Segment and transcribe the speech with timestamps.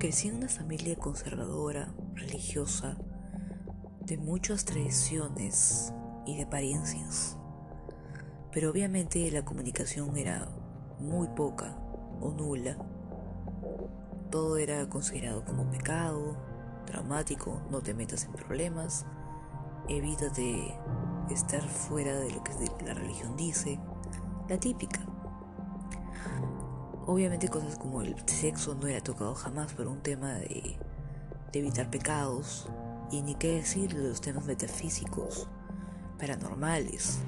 [0.00, 2.96] Crecí en una familia conservadora, religiosa,
[4.00, 5.92] de muchas tradiciones
[6.24, 7.36] y de apariencias.
[8.50, 10.48] Pero obviamente la comunicación era
[10.98, 11.76] muy poca
[12.18, 12.78] o nula.
[14.30, 16.34] Todo era considerado como pecado,
[16.86, 19.04] traumático, no te metas en problemas,
[19.86, 20.78] evítate
[21.28, 22.52] estar fuera de lo que
[22.86, 23.78] la religión dice,
[24.48, 25.09] la típica.
[27.10, 30.76] Obviamente cosas como el sexo no era tocado jamás por un tema de,
[31.52, 32.68] evitar pecados
[33.10, 35.48] y ni qué decir de los temas metafísicos,
[36.20, 37.18] paranormales.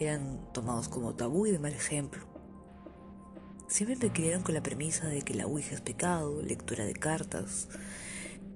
[0.00, 2.26] Eran tomados como tabú y de mal ejemplo.
[3.68, 7.68] Siempre me criaron con la premisa de que la Ouija es pecado, lectura de cartas,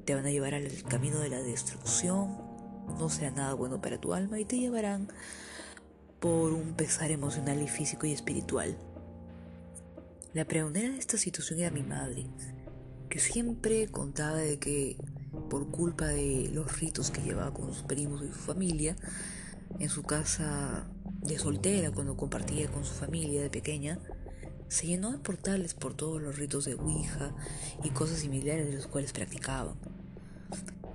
[0.06, 2.36] te van a llevar al camino de la destrucción,
[2.98, 5.06] no será nada bueno para tu alma y te llevarán
[6.18, 8.76] por un pesar emocional y físico y espiritual.
[10.32, 12.24] La pregonera de esta situación era mi madre,
[13.08, 14.96] que siempre contaba de que
[15.48, 18.94] por culpa de los ritos que llevaba con sus primos y su familia,
[19.80, 20.88] en su casa
[21.20, 23.98] de soltera, cuando compartía con su familia de pequeña,
[24.68, 27.34] se llenó de portales por todos los ritos de Ouija
[27.82, 29.74] y cosas similares de los cuales practicaban.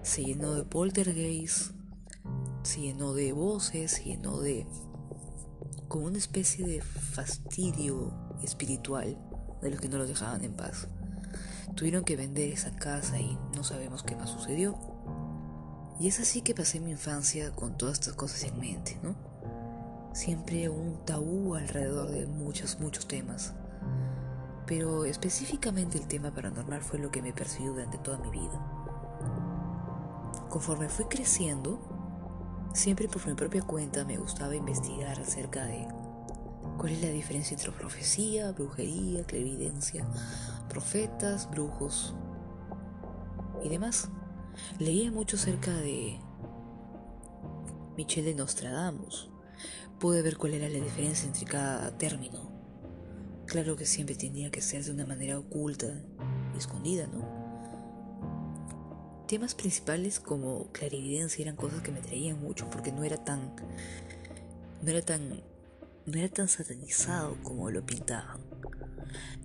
[0.01, 1.71] Se llenó de poltergeist,
[2.63, 4.65] se llenó de voces, se llenó de
[5.89, 9.17] como una especie de fastidio espiritual
[9.65, 10.87] de los que no los dejaban en paz.
[11.75, 14.77] Tuvieron que vender esa casa y no sabemos qué más sucedió.
[15.99, 19.15] Y es así que pasé mi infancia con todas estas cosas en mente, ¿no?
[20.13, 23.53] Siempre un tabú alrededor de muchos, muchos temas.
[24.65, 28.59] Pero específicamente el tema paranormal fue lo que me persiguió durante toda mi vida.
[30.49, 31.79] Conforme fui creciendo,
[32.73, 35.87] siempre por mi propia cuenta me gustaba investigar acerca de
[36.85, 40.05] cuál es la diferencia entre profecía, brujería, clarividencia,
[40.69, 42.13] profetas, brujos
[43.63, 44.07] y demás.
[44.77, 46.19] Leía mucho acerca de
[47.97, 49.31] Michel de Nostradamus.
[49.99, 52.51] Pude ver cuál era la diferencia entre cada término.
[53.47, 55.87] Claro que siempre tenía que ser de una manera oculta
[56.53, 57.27] y escondida, ¿no?
[59.27, 63.55] Temas principales como clarividencia eran cosas que me traían mucho porque no era tan
[64.83, 65.41] no era tan
[66.05, 68.39] no era tan satanizado como lo pintaban.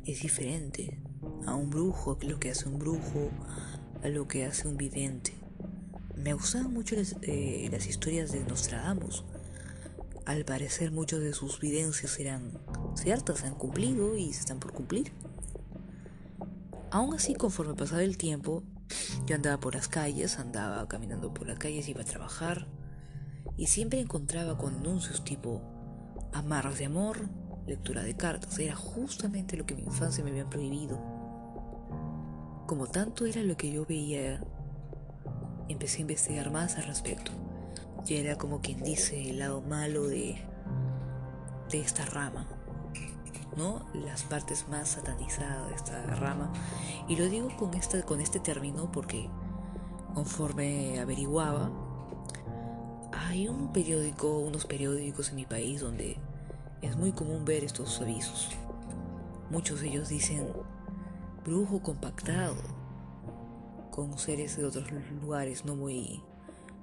[0.04, 1.00] Es diferente
[1.46, 3.30] a un brujo, a lo que hace un brujo,
[4.02, 5.32] a lo que hace un vidente.
[6.16, 9.24] Me gustaban mucho las, eh, historias de Nostradamus.
[10.26, 12.58] Al parecer muchas de sus videncias eran
[12.94, 15.12] ciertas, se han cumplido y se están por cumplir.
[16.90, 18.62] Aún así, conforme pasaba el tiempo,
[19.26, 22.66] yo andaba por las calles, andaba caminando por las calles, iba a trabajar
[23.56, 25.79] y siempre encontraba con anuncios tipo
[26.32, 27.28] amarras de amor,
[27.66, 28.58] lectura de cartas.
[28.58, 30.98] Era justamente lo que mi infancia me había prohibido.
[32.66, 34.40] Como tanto era lo que yo veía,
[35.68, 37.32] empecé a investigar más al respecto.
[38.04, 40.36] Ya era como quien dice el lado malo de,
[41.70, 42.46] de esta rama.
[43.56, 43.84] ¿no?
[43.94, 46.52] Las partes más satanizadas de esta rama.
[47.08, 49.28] Y lo digo con, esta, con este término porque
[50.14, 51.70] conforme averiguaba,
[53.30, 56.16] hay un periódico, unos periódicos en mi país donde
[56.82, 58.48] es muy común ver estos avisos.
[59.50, 60.48] Muchos de ellos dicen
[61.44, 62.56] brujo compactado
[63.92, 64.90] con seres de otros
[65.22, 66.20] lugares no muy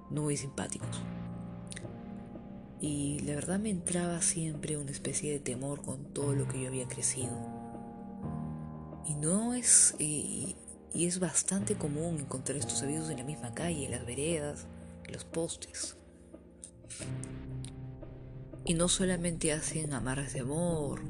[0.09, 1.01] no muy simpáticos.
[2.79, 6.69] Y la verdad me entraba siempre una especie de temor con todo lo que yo
[6.69, 7.35] había crecido.
[9.05, 10.55] Y no es y,
[10.93, 14.65] y es bastante común encontrar estos avisos en la misma calle, en las veredas,
[15.05, 15.96] en los postes.
[18.65, 21.01] Y no solamente hacen amarras de amor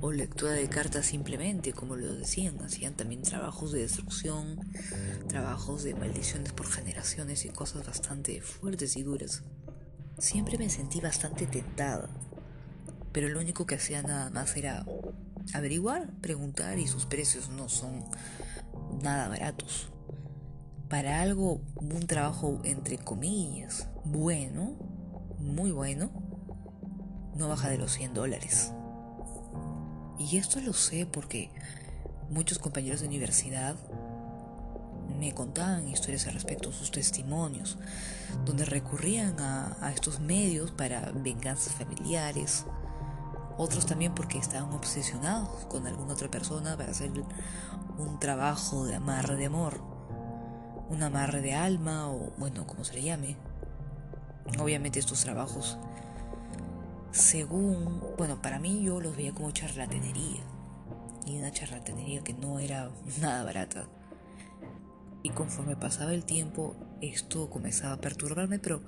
[0.00, 4.60] o lectura de cartas simplemente, como lo decían, hacían también trabajos de destrucción,
[5.28, 9.44] trabajos de maldiciones por generaciones y cosas bastante fuertes y duras.
[10.18, 12.10] Siempre me sentí bastante tentada,
[13.12, 14.84] pero lo único que hacía nada más era
[15.54, 18.04] averiguar, preguntar y sus precios no son
[19.02, 19.88] nada baratos.
[20.90, 24.76] Para algo, un trabajo entre comillas, bueno,
[25.44, 26.10] muy bueno,
[27.36, 28.72] no baja de los 100 dólares.
[30.18, 31.50] Y esto lo sé porque
[32.30, 33.76] muchos compañeros de universidad
[35.18, 37.78] me contaban historias al respecto, sus testimonios,
[38.44, 42.64] donde recurrían a, estos medios para venganzas familiares,
[43.56, 47.12] otros también porque estaban obsesionados con alguna otra persona para hacer
[47.98, 49.80] un trabajo de amarre de amor,
[50.88, 53.36] un amarre de alma o bueno, como se le llame.
[54.58, 55.78] Obviamente estos trabajos
[57.14, 60.42] según, bueno, para mí yo los veía como charlatanería.
[61.26, 63.86] y una charlatanería que no era nada barata.
[65.22, 68.82] Y conforme pasaba el tiempo, esto comenzaba a perturbarme, pero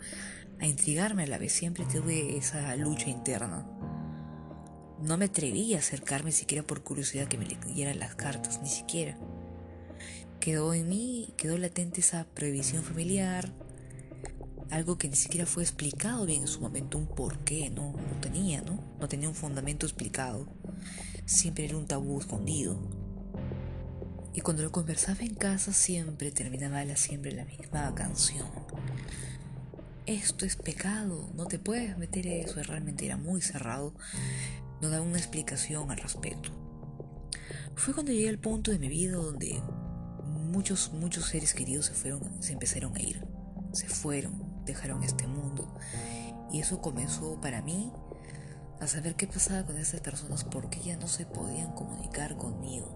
[0.60, 1.52] a intrigarme a la vez.
[1.52, 3.64] Siempre tuve esa lucha interna.
[5.00, 9.16] No me atreví a acercarme siquiera por curiosidad que me leyeran las cartas, ni siquiera.
[10.40, 13.52] Quedó en mí, quedó latente esa previsión familiar,
[14.70, 18.62] algo que ni siquiera fue explicado bien en su momento, un porqué, no, no tenía,
[18.62, 18.82] ¿no?
[18.98, 20.48] No tenía un fundamento explicado.
[21.24, 22.78] Siempre era un tabú escondido.
[24.32, 28.48] Y cuando lo conversaba en casa siempre terminaba la, siempre la misma canción.
[30.04, 33.94] Esto es pecado, no te puedes meter eso, realmente era muy cerrado,
[34.80, 36.50] no daba una explicación al respecto.
[37.74, 39.60] Fue cuando llegué al punto de mi vida donde
[40.24, 43.26] muchos, muchos seres queridos se fueron, se empezaron a ir,
[43.72, 45.66] se fueron, dejaron este mundo.
[46.50, 47.92] Y eso comenzó para mí
[48.80, 52.86] a saber qué pasaba con esas personas porque ya no se podían comunicar conmigo.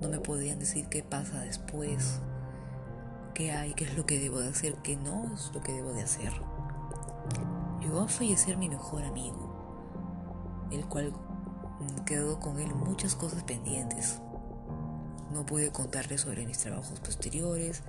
[0.00, 2.20] No me podían decir qué pasa después,
[3.34, 5.92] qué hay, qué es lo que debo de hacer, qué no es lo que debo
[5.92, 6.32] de hacer.
[7.80, 11.12] Llegó a fallecer mi mejor amigo, el cual
[12.04, 14.20] quedó con él muchas cosas pendientes.
[15.32, 17.82] No pude contarle sobre mis trabajos posteriores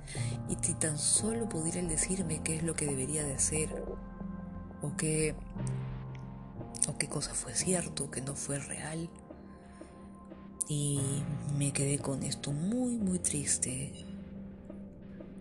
[0.48, 3.68] y si tan solo pudiera decirme qué es lo que debería de hacer
[4.82, 5.34] o qué
[6.88, 9.10] o qué cosa fue cierto, que no fue real.
[10.68, 11.00] Y
[11.58, 13.92] me quedé con esto muy muy triste.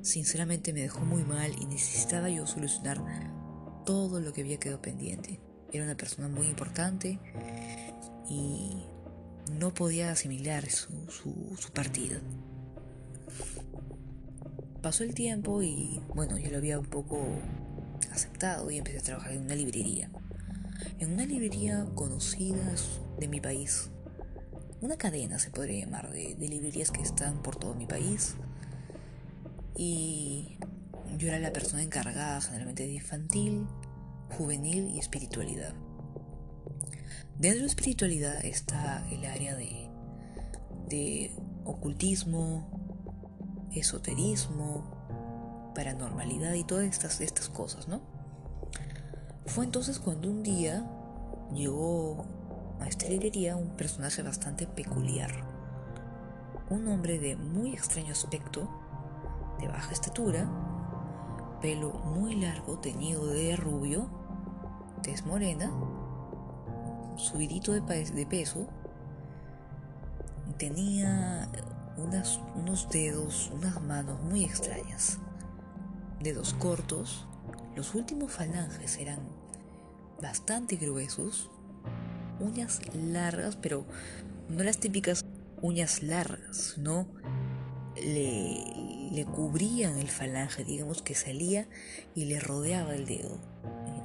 [0.01, 3.01] Sinceramente me dejó muy mal y necesitaba yo solucionar
[3.85, 5.39] todo lo que había quedado pendiente.
[5.71, 7.19] Era una persona muy importante
[8.29, 8.83] y
[9.51, 12.19] no podía asimilar su, su, partida.
[14.81, 17.25] Pasó el tiempo y bueno, yo lo había un poco
[18.11, 20.09] aceptado y empecé a trabajar en una librería.
[20.99, 22.75] En una librería conocida
[23.19, 23.89] de mi país.
[24.81, 28.35] Una cadena se podría llamar de, de librerías que están por todo mi país.
[29.75, 30.57] Y
[31.17, 33.65] yo era la persona encargada generalmente de infantil,
[34.37, 35.73] juvenil y espiritualidad.
[37.43, 39.89] Dentro de la espiritualidad está el área de,
[40.87, 41.35] de
[41.65, 42.69] ocultismo,
[43.73, 48.01] esoterismo, paranormalidad y todas estas, estas cosas, ¿no?
[49.45, 50.89] Fue entonces cuando un día
[51.53, 52.25] llegó
[52.79, 55.43] a esta librería un personaje bastante peculiar.
[56.69, 58.69] Un hombre de muy extraño aspecto,
[59.59, 60.49] de baja estatura,
[61.61, 64.09] pelo muy largo teñido de rubio,
[65.01, 65.92] tez morena
[67.17, 68.67] subidito de, de peso,
[70.57, 71.49] tenía
[71.97, 75.19] unos dedos, unas manos muy extrañas.
[76.21, 77.27] Dedos cortos,
[77.75, 79.19] los últimos falanges eran
[80.21, 81.49] bastante gruesos,
[82.39, 83.85] uñas largas, pero
[84.49, 85.25] no las típicas
[85.61, 87.07] uñas largas, ¿no?
[87.95, 91.67] Le, le cubrían el falange, digamos que salía
[92.15, 93.37] y le rodeaba el dedo.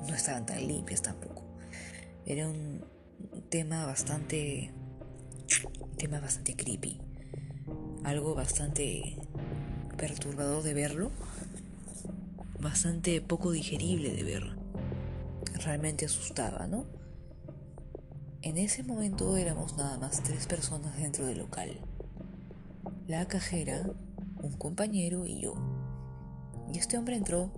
[0.08, 1.44] No estaban tan limpias tampoco.
[2.26, 2.84] Era un,
[3.50, 4.72] tema bastante
[5.96, 7.00] tema bastante creepy
[8.04, 9.16] algo bastante
[9.96, 11.10] perturbador de verlo
[12.60, 14.56] bastante poco digerible de ver
[15.64, 16.84] realmente asustaba no
[18.42, 21.80] en ese momento éramos nada más tres personas dentro del local
[23.06, 23.82] la cajera
[24.42, 25.54] un compañero y yo.
[26.72, 27.50] Y este hombre entró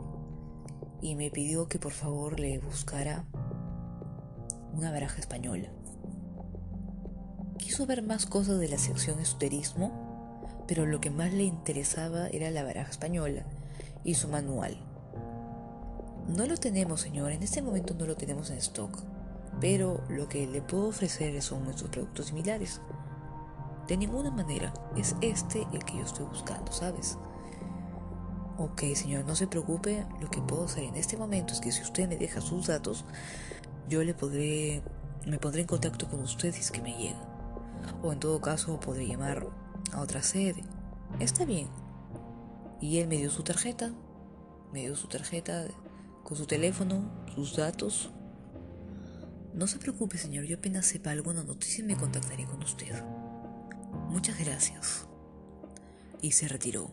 [1.02, 3.24] y me pidió que por favor le buscara
[4.74, 5.68] una baraja española.
[7.58, 12.50] Quiso ver más cosas de la sección esoterismo, pero lo que más le interesaba era
[12.50, 13.44] la baraja española
[14.04, 14.76] y su manual.
[16.28, 19.02] No lo tenemos, señor, en este momento no lo tenemos en stock,
[19.60, 22.80] pero lo que le puedo ofrecer son nuestros productos similares.
[23.88, 27.18] De ninguna manera es este el que yo estoy buscando, ¿sabes?
[28.58, 31.82] Ok, señor, no se preocupe, lo que puedo hacer en este momento es que si
[31.82, 33.04] usted me deja sus datos,
[33.90, 34.82] yo le podré,
[35.26, 37.20] me pondré en contacto con usted si es que me llega.
[38.02, 39.48] O en todo caso podré llamar
[39.92, 40.62] a otra sede.
[41.18, 41.68] Está bien.
[42.80, 43.92] Y él me dio su tarjeta,
[44.72, 45.66] me dio su tarjeta
[46.22, 48.10] con su teléfono, sus datos.
[49.54, 53.02] No se preocupe, señor, yo apenas sepa alguna noticia y me contactaré con usted.
[54.08, 55.08] Muchas gracias.
[56.22, 56.92] Y se retiró.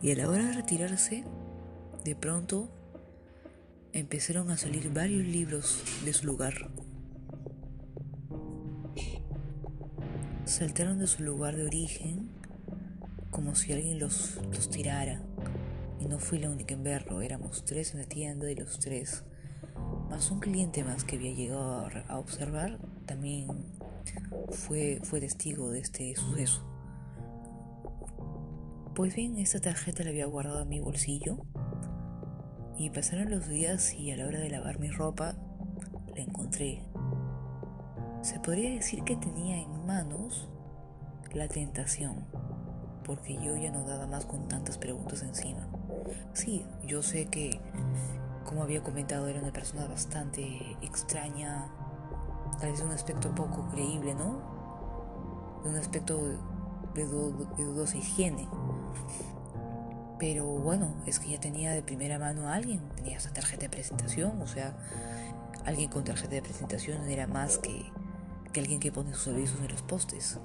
[0.00, 1.24] Y a la hora de retirarse,
[2.04, 2.70] de pronto
[3.92, 6.70] empezaron a salir varios libros de su lugar.
[10.44, 12.30] Saltaron de su lugar de origen
[13.30, 15.22] como si alguien los, los tirara.
[16.00, 19.24] Y no fui la única en verlo, éramos tres en la tienda y los tres
[20.10, 23.48] más un cliente más que había llegado a observar también
[24.50, 26.66] fue, fue testigo de este suceso.
[28.94, 31.38] Pues bien, esta tarjeta la había guardado en mi bolsillo
[32.82, 35.36] y pasaron los días y a la hora de lavar mi ropa
[36.16, 36.82] la encontré.
[38.22, 40.48] Se podría decir que tenía en manos
[41.32, 42.26] la tentación,
[43.04, 45.68] porque yo ya no daba más con tantas preguntas encima.
[46.32, 47.60] Sí, yo sé que,
[48.44, 51.68] como había comentado, era una persona bastante extraña,
[52.58, 55.60] tal vez de un aspecto poco creíble, ¿no?
[55.62, 56.20] De un aspecto
[56.94, 58.48] de, dudosa higiene.
[60.18, 63.68] Pero bueno, es que ya tenía de primera mano a alguien, tenía esa tarjeta de
[63.70, 64.76] presentación, o sea,
[65.64, 67.90] alguien con tarjeta de presentación era más que,
[68.54, 70.38] alguien que pone sus avisos en los postes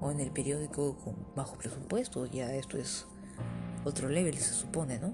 [0.00, 3.06] o en el periódico con bajo presupuesto, ya esto es
[3.84, 5.12] otro level se supone, ¿no?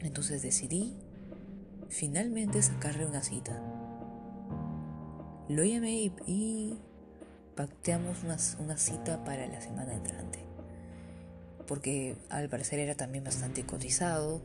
[0.00, 0.96] Entonces decidí
[1.88, 3.60] finalmente sacarle una cita.
[5.48, 6.78] Lo llamé y,
[7.56, 10.47] pacteamos una, una cita para la semana entrante.
[11.68, 14.40] Porque al parecer era también bastante cotizado.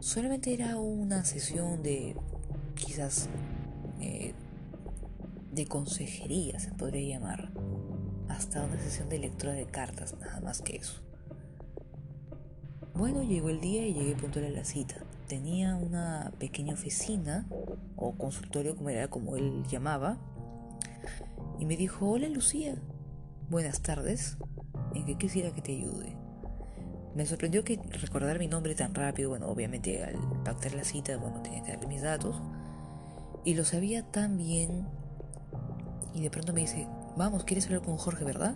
[0.00, 2.16] Solamente era una sesión de
[2.74, 3.28] quizás
[4.00, 4.32] eh,
[5.52, 7.52] de consejería, se podría llamar.
[8.28, 11.02] Hasta una sesión de lectura de cartas, nada más que eso.
[12.94, 15.04] Bueno, llegó el día y llegué puntual a la cita.
[15.26, 17.46] Tenía una pequeña oficina
[17.96, 20.18] o consultorio, como era como él llamaba,
[21.58, 22.76] y me dijo: Hola Lucía,
[23.48, 24.36] buenas tardes.
[24.94, 26.16] ¿En qué quisiera que te ayude?
[27.14, 29.30] Me sorprendió que recordar mi nombre tan rápido.
[29.30, 32.40] Bueno, obviamente al pactar la cita, bueno, tenía que darle mis datos.
[33.44, 34.86] Y lo sabía tan bien.
[36.14, 38.54] Y de pronto me dice: Vamos, ¿quieres hablar con Jorge, verdad?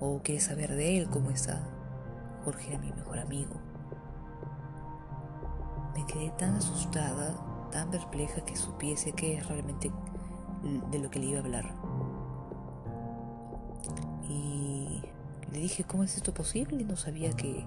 [0.00, 1.62] ¿O quieres saber de él cómo está?
[2.44, 3.54] Jorge mi mejor amigo.
[5.94, 7.34] Me quedé tan asustada,
[7.70, 9.90] tan perpleja que supiese que es realmente
[10.90, 11.83] de lo que le iba a hablar.
[15.54, 16.84] Le dije, ¿cómo es esto posible?
[16.84, 17.64] No sabía que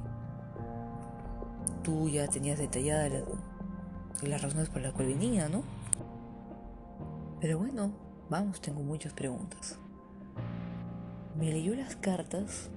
[1.83, 3.09] tú ya tenías detallada
[4.21, 5.63] las razones por las cuales venía, ¿no?
[7.39, 7.93] Pero bueno,
[8.29, 9.79] vamos, tengo muchas preguntas.
[11.39, 12.69] Me leyó las cartas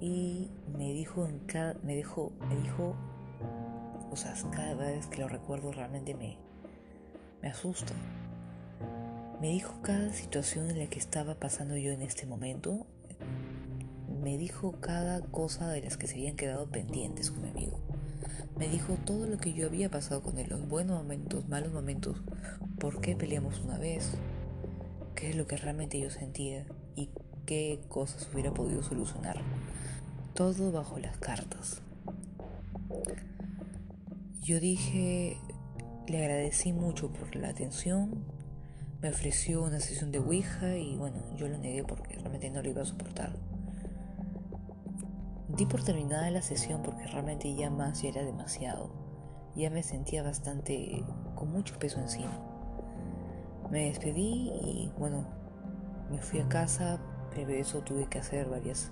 [0.00, 2.94] y me dijo en cada, me dijo, me dijo,
[4.10, 6.36] o sea, cada vez que lo recuerdo realmente me,
[7.40, 7.94] me asusta.
[9.40, 12.86] Me dijo cada situación en la que estaba pasando yo en este momento.
[14.22, 17.80] Me dijo cada cosa de las que se habían quedado pendientes con mi amigo.
[18.56, 22.22] Me dijo todo lo que yo había pasado con él, los buenos momentos, malos momentos,
[22.78, 24.12] por qué peleamos una vez,
[25.16, 26.64] qué es lo que realmente yo sentía
[26.94, 27.10] y
[27.46, 29.42] qué cosas hubiera podido solucionar
[30.34, 31.82] todo bajo las cartas.
[34.40, 35.36] Yo dije,
[36.08, 38.24] le agradecí mucho por la atención,
[39.00, 42.70] me ofreció una sesión de Ouija y bueno, yo lo negué porque realmente no lo
[42.70, 43.51] iba a soportar.
[45.56, 48.90] Di por terminada la sesión porque realmente ya más ya era demasiado.
[49.54, 51.04] Ya me sentía bastante
[51.34, 52.40] con mucho peso encima.
[53.70, 55.26] Me despedí y bueno,
[56.10, 57.00] me fui a casa,
[57.34, 58.90] pero eso tuve que hacer varias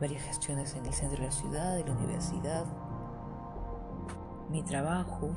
[0.00, 2.64] varias gestiones en el centro de la ciudad, de la universidad,
[4.50, 5.30] mi trabajo,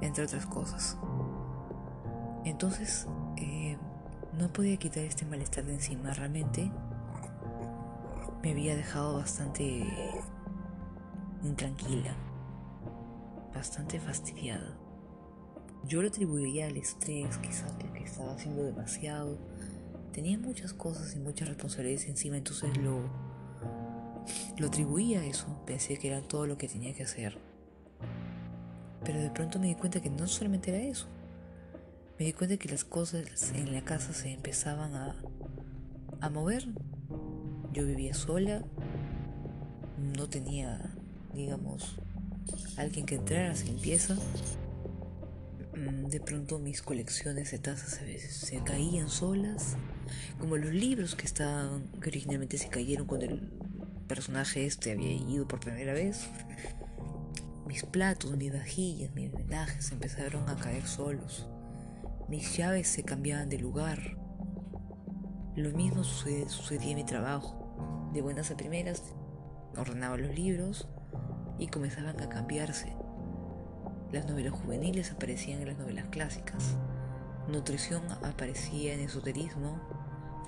[0.00, 0.96] entre otras cosas.
[2.44, 3.76] Entonces, eh,
[4.38, 6.12] no podía quitar este malestar de encima.
[6.12, 6.70] Realmente
[8.44, 9.86] me había dejado bastante
[11.42, 12.14] intranquila,
[13.54, 14.76] bastante fastidiada.
[15.84, 19.38] Yo lo atribuiría al estrés, quizás porque estaba haciendo demasiado.
[20.12, 23.00] Tenía muchas cosas y muchas responsabilidades encima, entonces lo
[24.58, 27.38] lo atribuía a eso, pensé que era todo lo que tenía que hacer.
[29.04, 31.06] Pero de pronto me di cuenta que no solamente era eso.
[32.18, 35.16] Me di cuenta que las cosas en la casa se empezaban a,
[36.20, 36.68] a mover.
[37.74, 38.62] Yo vivía sola,
[40.16, 40.94] no tenía,
[41.34, 41.96] digamos,
[42.76, 44.16] alguien que entrara sin limpieza.
[45.76, 49.76] Mm, de pronto mis colecciones de tazas a se caían solas,
[50.38, 53.50] como los libros que estaban, que originalmente se cayeron con el
[54.06, 56.28] personaje este había ido por primera vez,
[57.66, 61.48] mis platos, mis vajillas, mis vendajes empezaron a caer solos.
[62.28, 64.16] Mis llaves se cambiaban de lugar.
[65.56, 67.63] Lo mismo sucedía, en mi trabajo.
[68.14, 69.02] De buenas a primeras,
[69.76, 70.88] ordenaba los libros
[71.58, 72.96] y comenzaban a cambiarse.
[74.10, 76.78] Las novelas juveniles aparecían en las novelas clásicas.
[77.48, 79.78] Nutrición aparecía en esoterismo.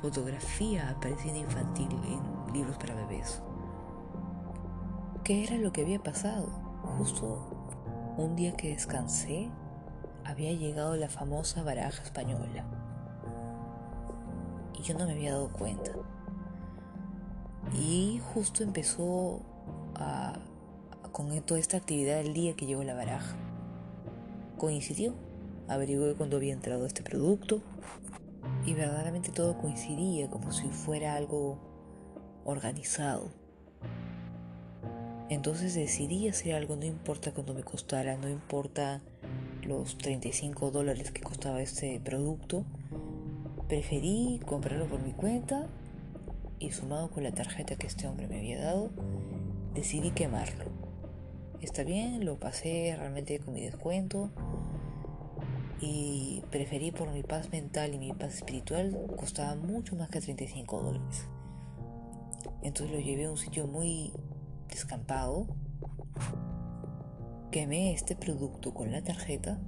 [0.00, 3.42] Fotografía aparecía en infantil, en libros para bebés
[5.26, 6.46] qué era lo que había pasado.
[6.98, 7.50] Justo
[8.16, 9.50] Un día que descansé,
[10.24, 12.64] había llegado la famosa baraja española.
[14.78, 15.90] Y yo no me había dado cuenta.
[17.74, 19.42] Y justo empezó
[19.94, 20.38] a,
[21.12, 23.36] con toda esta actividad el día que llegó la baraja.
[24.56, 25.14] Coincidió.
[25.68, 27.60] Averigué cuándo había entrado este producto.
[28.64, 31.58] Y verdaderamente todo coincidía como si fuera algo
[32.44, 33.30] organizado.
[35.28, 39.02] Entonces decidí hacer algo, no importa cuánto me costara, no importa
[39.62, 42.64] los 35 dólares que costaba este producto.
[43.68, 45.66] Preferí comprarlo por mi cuenta
[46.58, 48.90] y sumado con la tarjeta que este hombre me había dado,
[49.74, 50.64] decidí quemarlo.
[51.60, 54.30] Está bien, lo pasé realmente con mi descuento
[55.80, 60.82] y preferí por mi paz mental y mi paz espiritual, costaba mucho más que 35
[60.82, 61.28] dólares.
[62.62, 64.12] Entonces lo llevé a un sitio muy
[64.68, 65.46] descampado,
[67.50, 69.58] quemé este producto con la tarjeta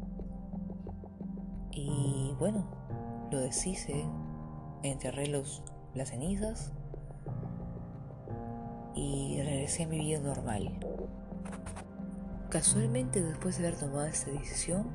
[1.70, 2.66] y bueno,
[3.30, 4.04] lo deshice,
[4.82, 5.62] enterré los,
[5.94, 6.72] las cenizas
[8.98, 10.76] y regresé a mi vida normal.
[12.50, 14.88] Casualmente después de haber tomado esta decisión,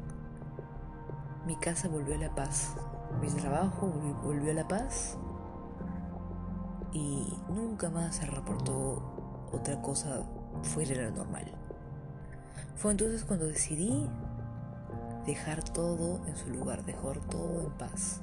[1.46, 2.76] mi casa volvió a la paz,
[3.22, 3.88] mi trabajo
[4.24, 5.18] volvió a la paz
[6.92, 10.24] y nunca más se reportó otra cosa
[10.64, 11.46] fuera de lo normal.
[12.76, 14.10] Fue entonces cuando decidí
[15.26, 18.22] dejar todo en su lugar, dejar todo en paz.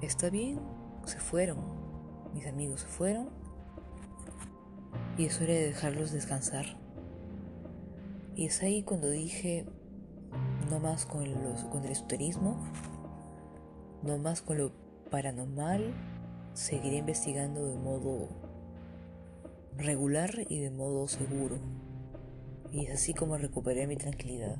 [0.00, 0.60] Está bien,
[1.04, 1.58] se fueron,
[2.34, 3.45] mis amigos se fueron
[5.16, 6.66] y es hora de dejarlos descansar.
[8.34, 9.66] Y es ahí cuando dije,
[10.70, 12.64] no más con, los, con el esoterismo,
[14.02, 14.72] no más con lo
[15.10, 15.94] paranormal,
[16.52, 18.28] seguiré investigando de modo
[19.76, 21.58] regular y de modo seguro.
[22.72, 24.56] Y es así como recuperé mi tranquilidad.